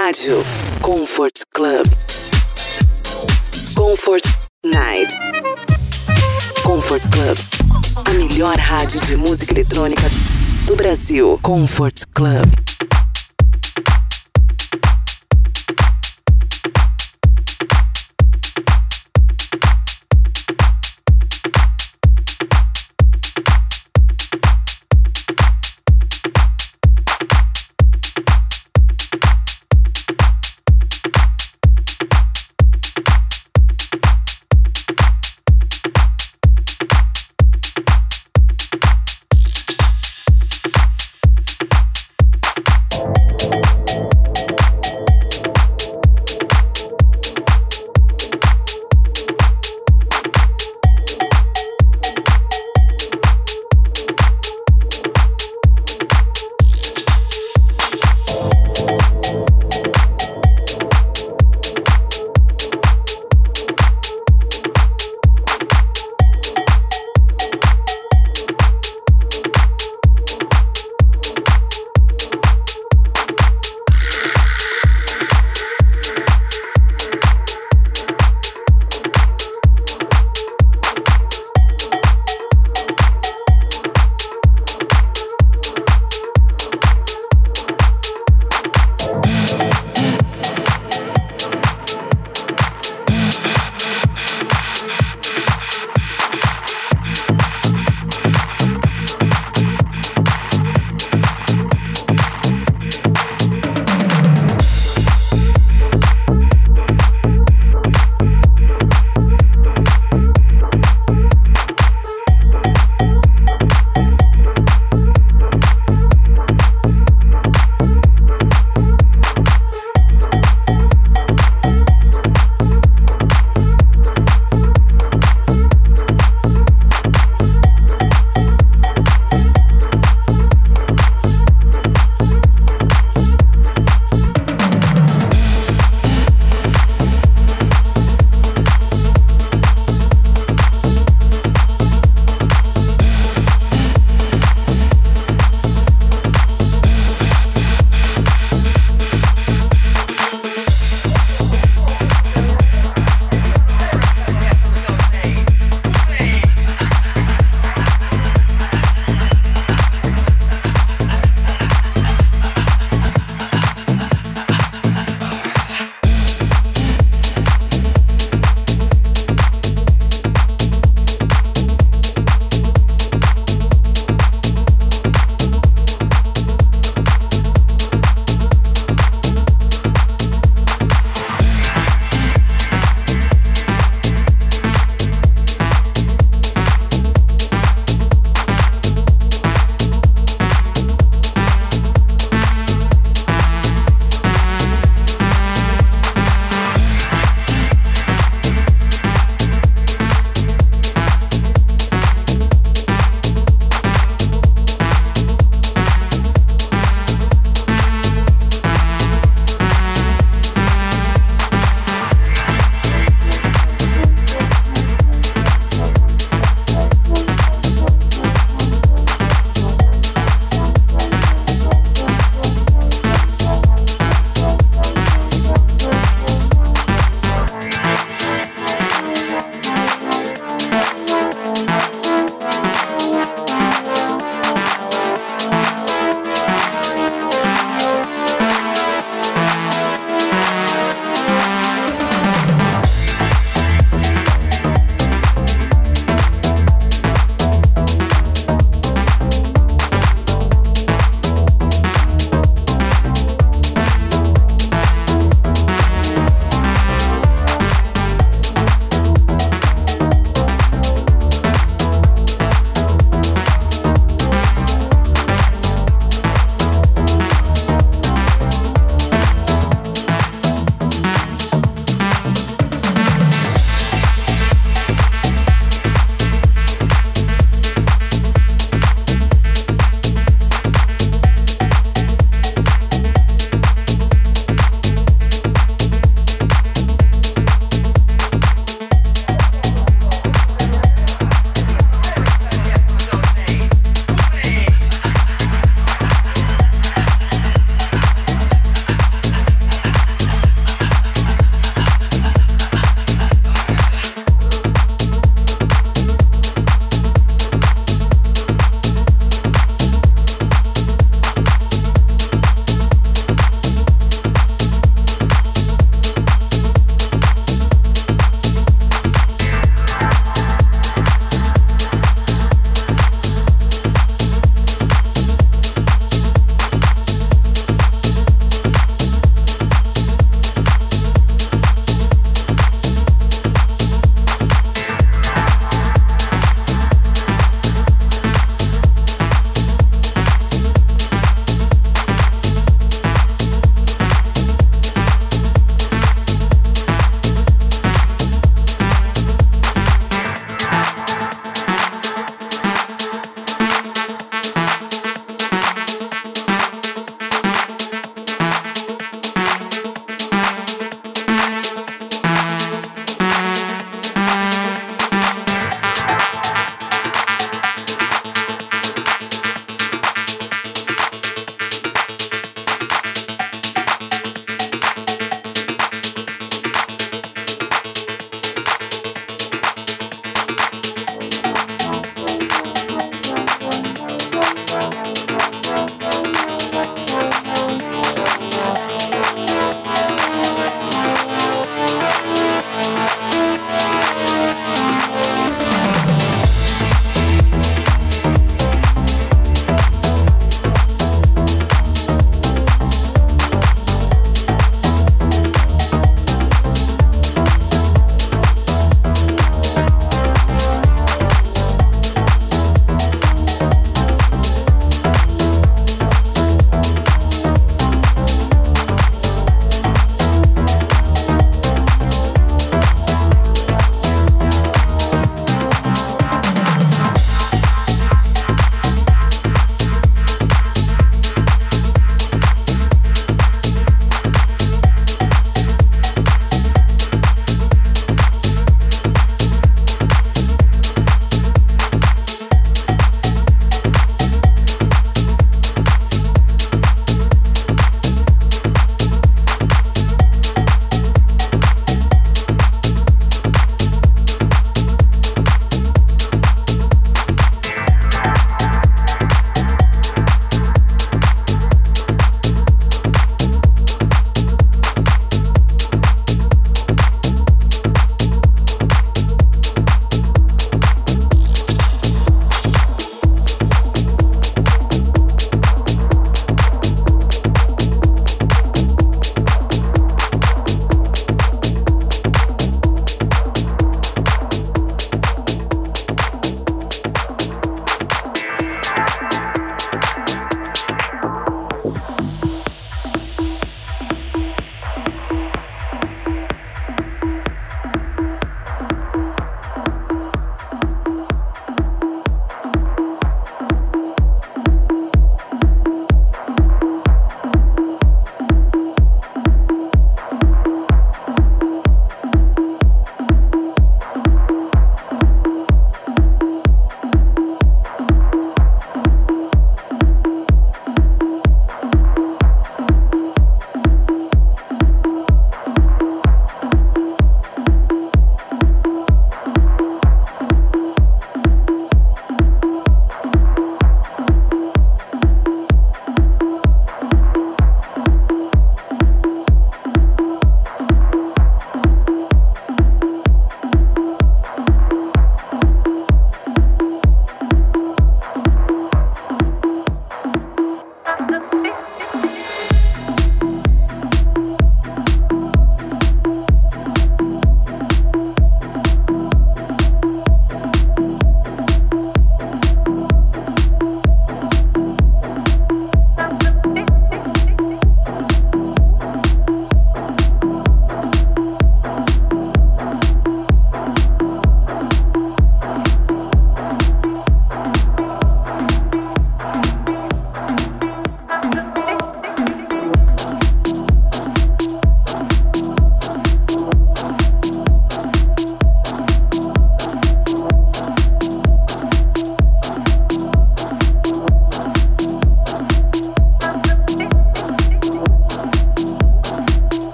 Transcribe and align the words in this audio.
Rádio 0.00 0.44
Comfort 0.80 1.40
Club. 1.52 1.84
Comfort 3.74 4.22
Night. 4.64 5.12
Comfort 6.62 7.02
Club. 7.10 7.36
A 8.04 8.10
melhor 8.12 8.56
rádio 8.58 9.00
de 9.00 9.16
música 9.16 9.52
eletrônica 9.52 10.04
do 10.66 10.76
Brasil. 10.76 11.36
Comfort 11.42 12.04
Club. 12.14 12.46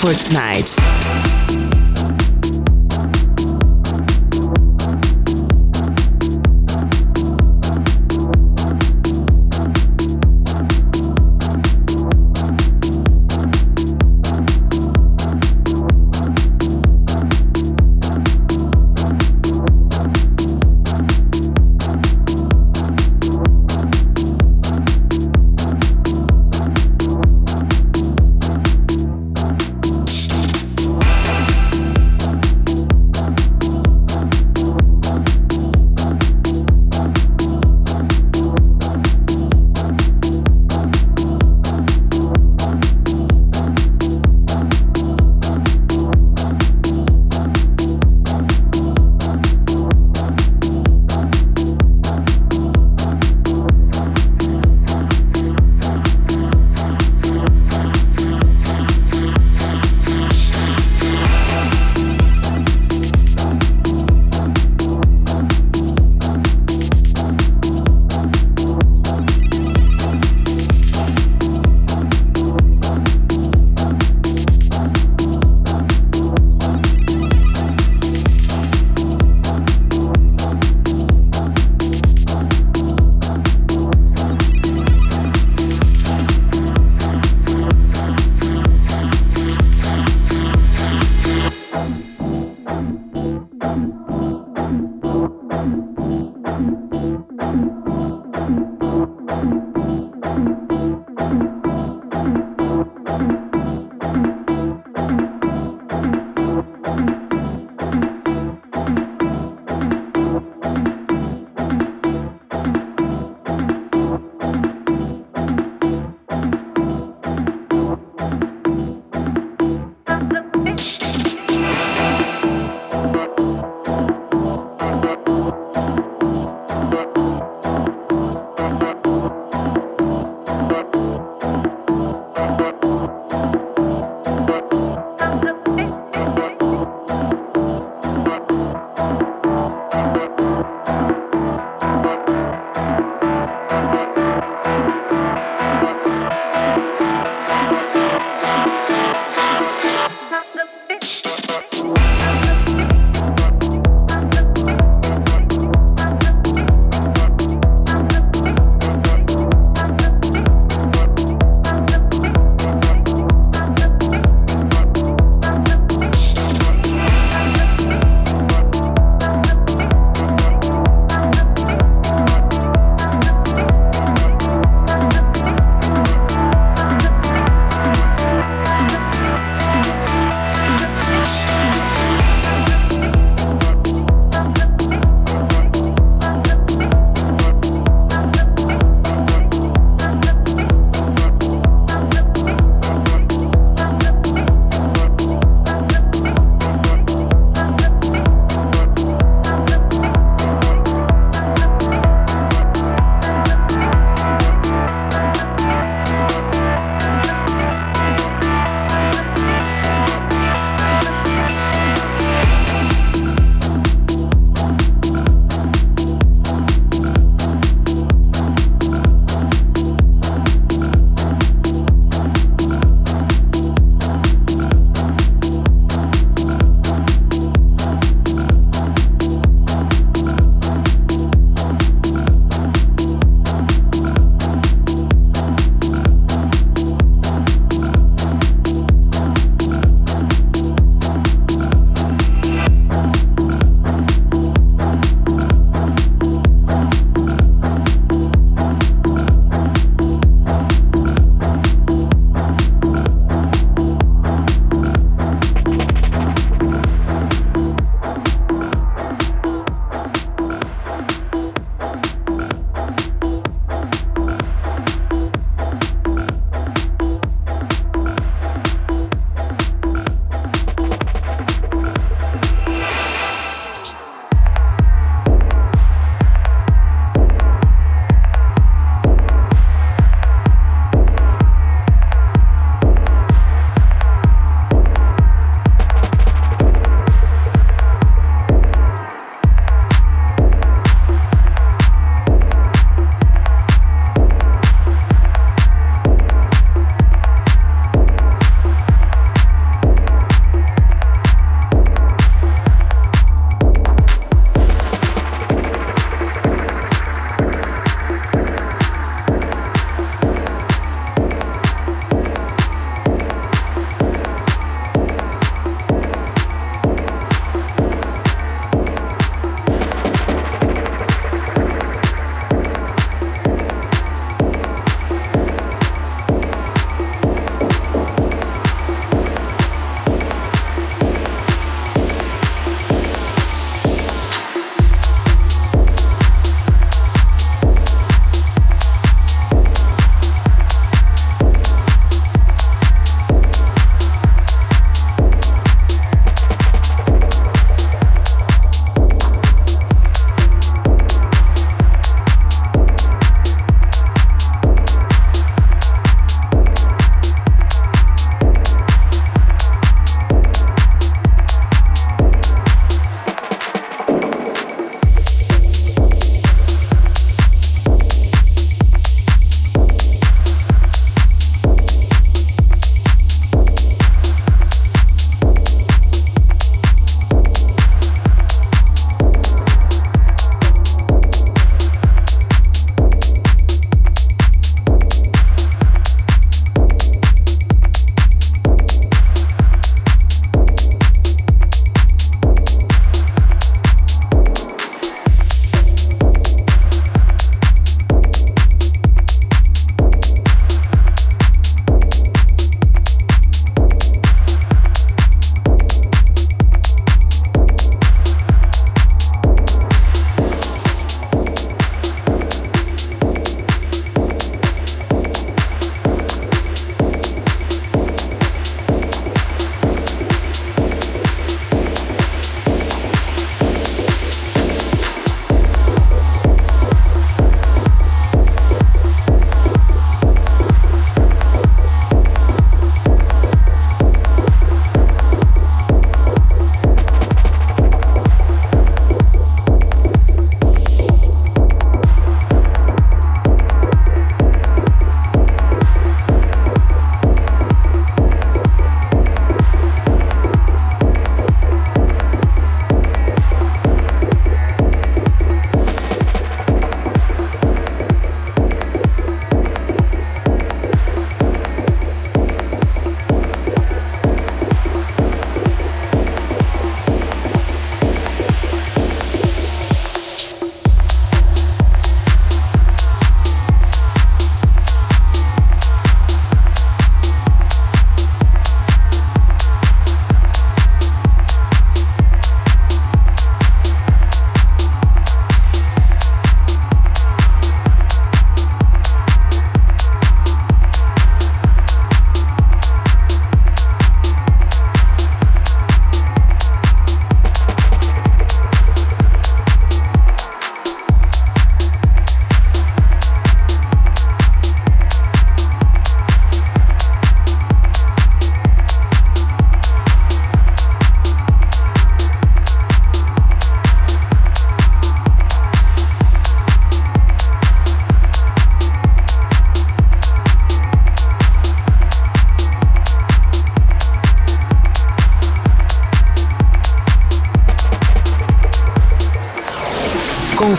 Comfort 0.00 0.30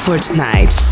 Night. 0.09 0.88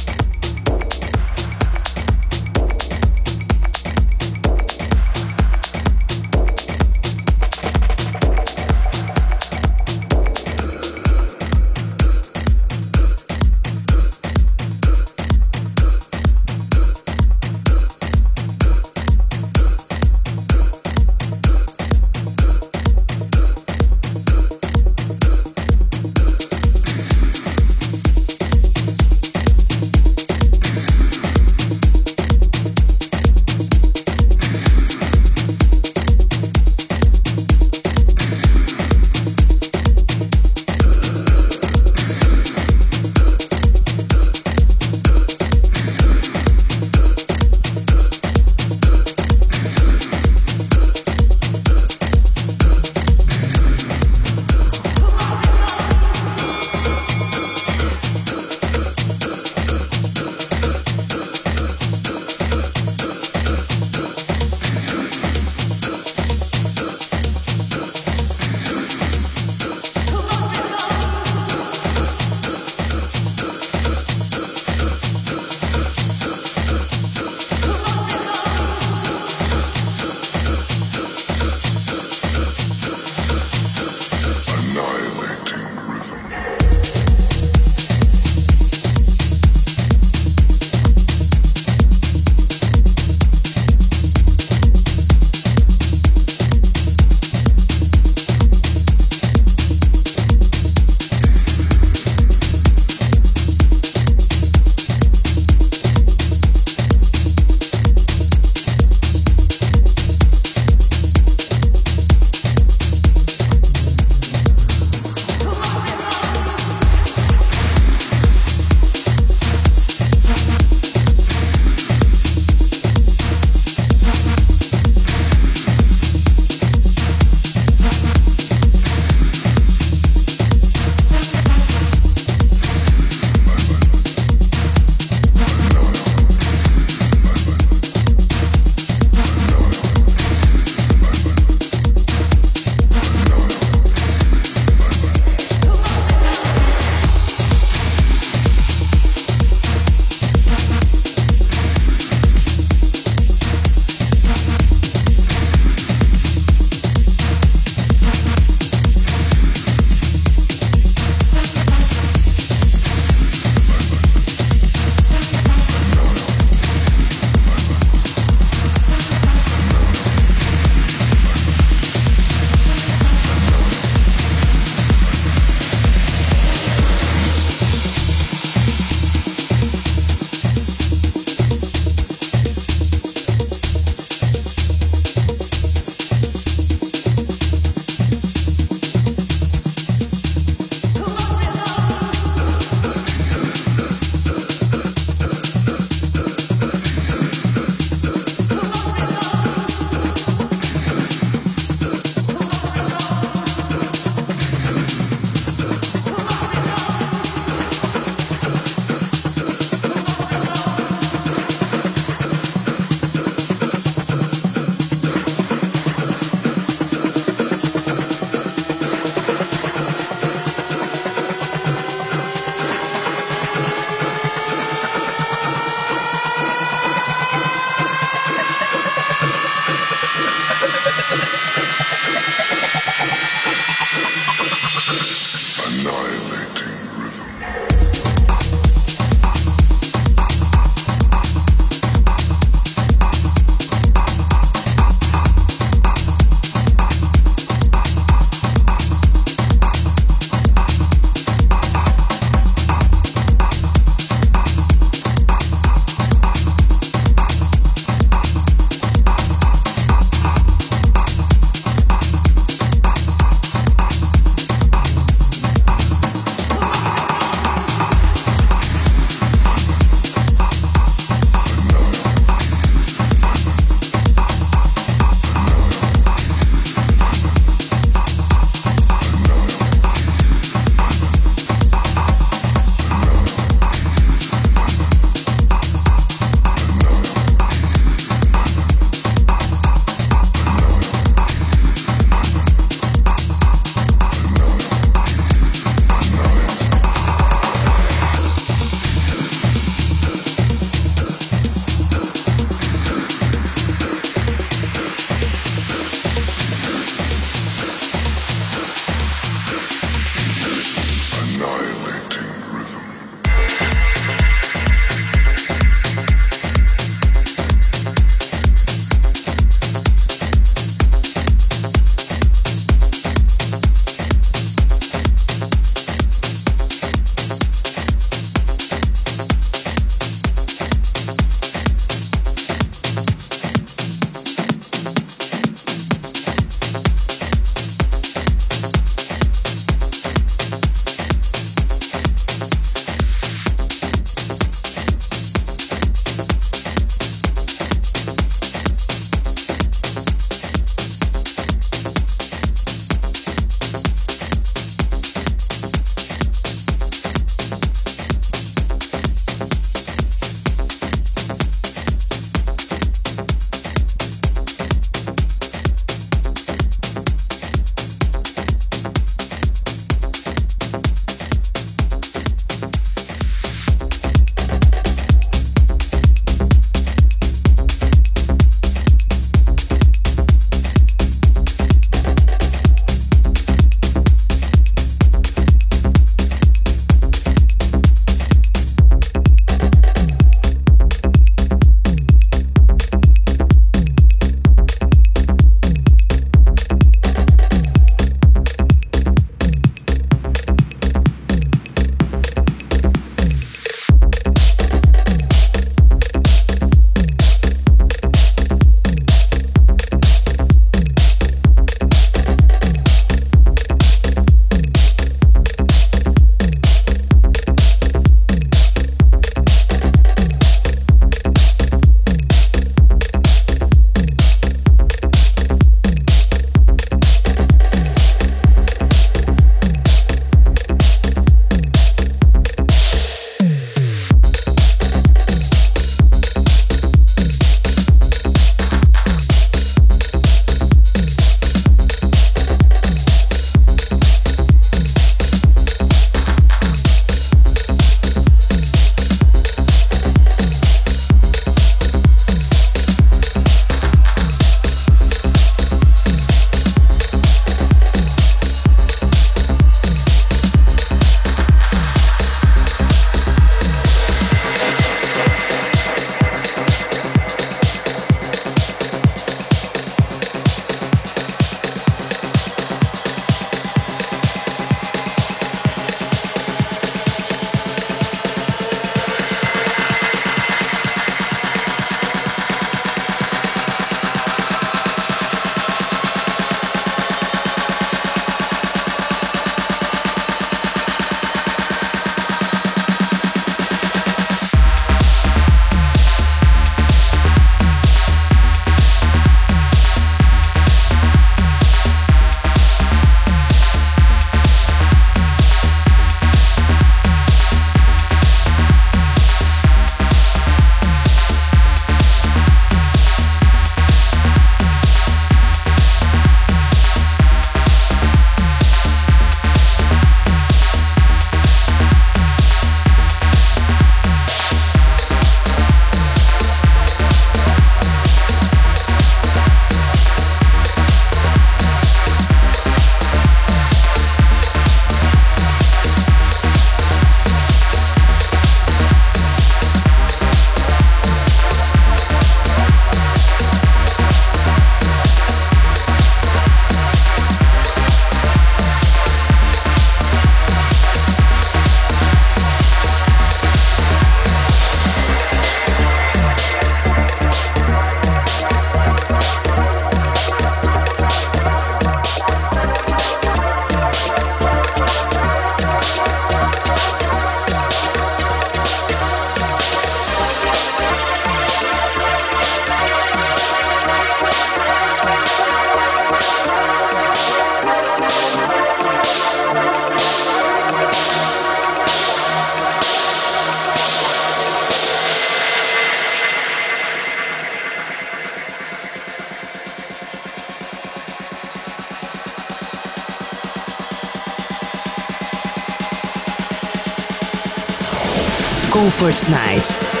Comfort 599.01 599.31
Night. 599.31 600.00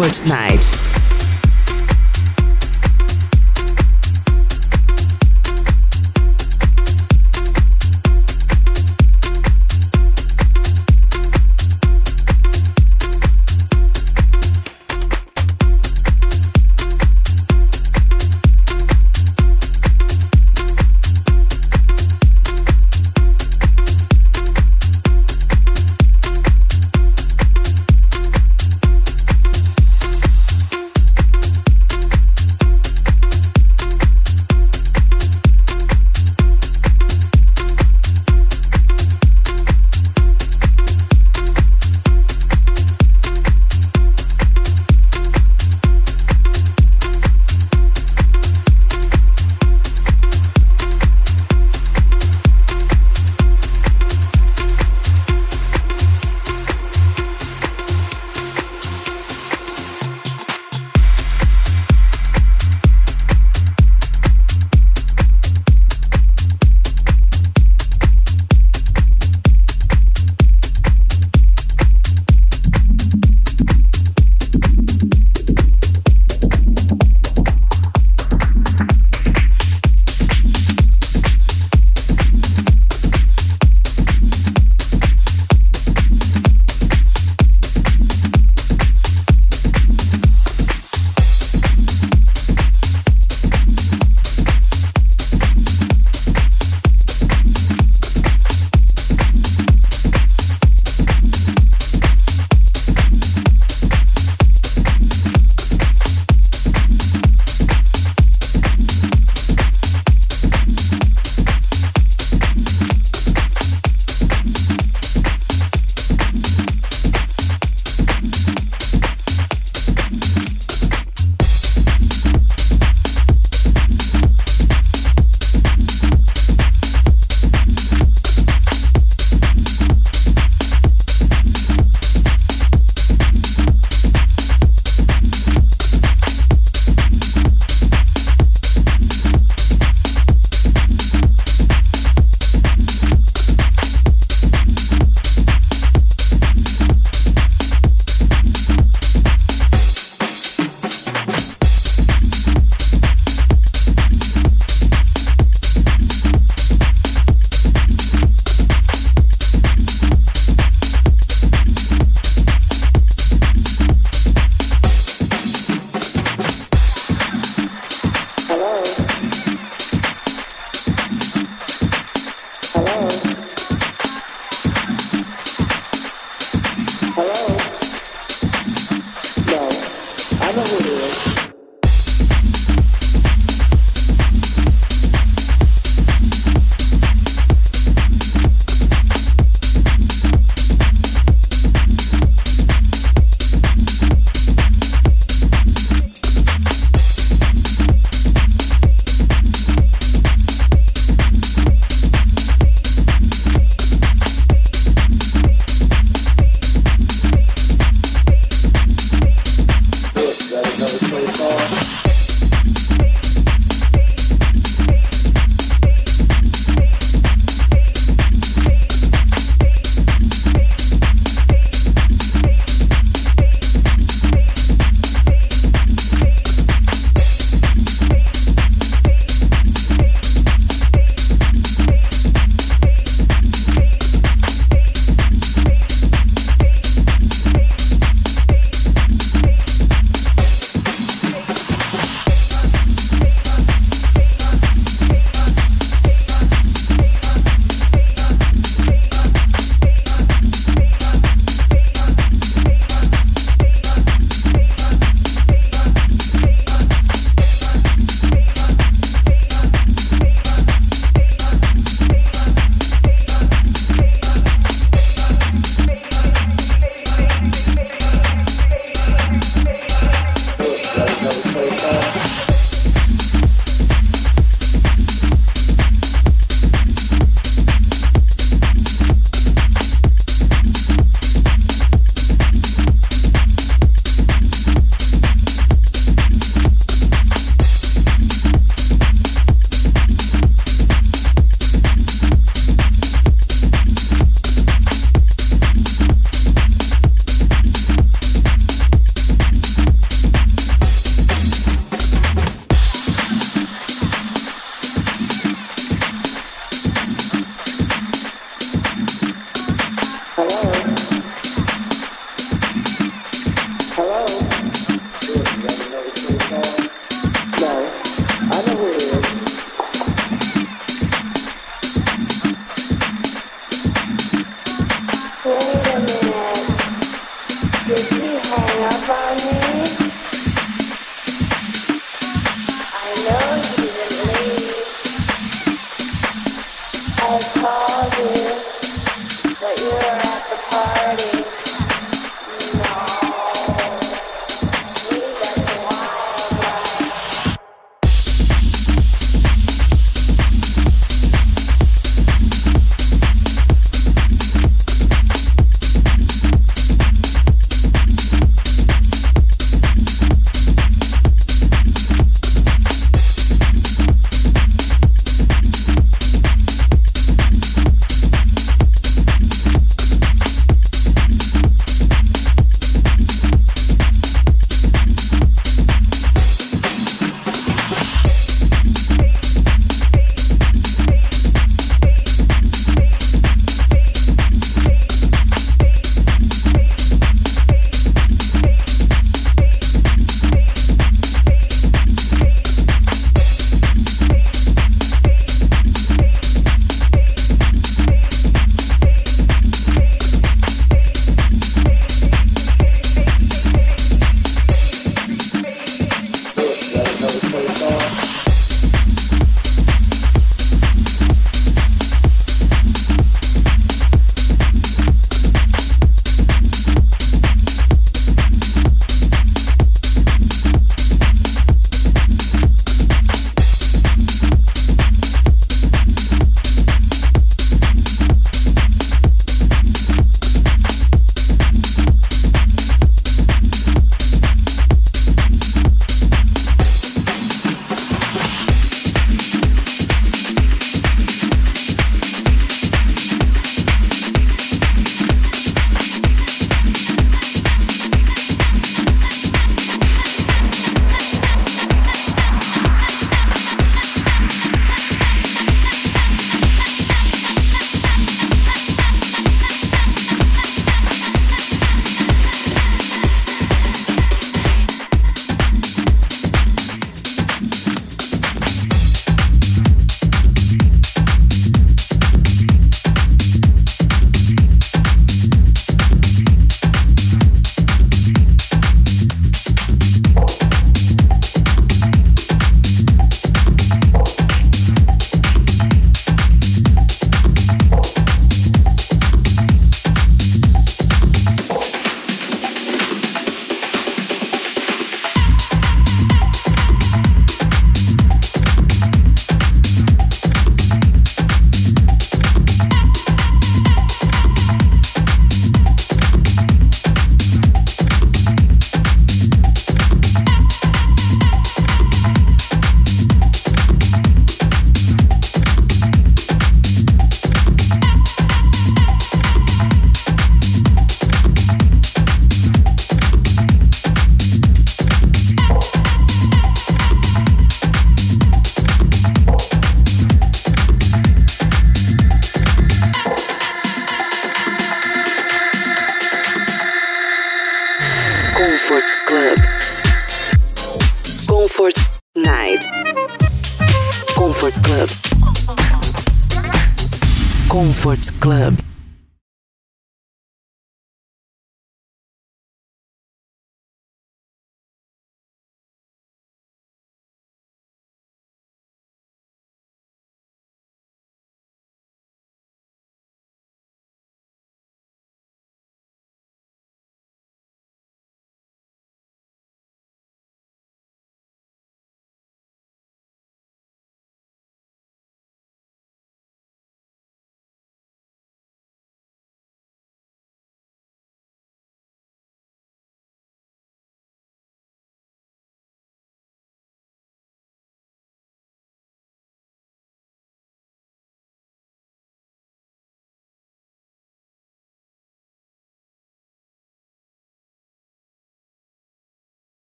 Comfort 0.00 0.24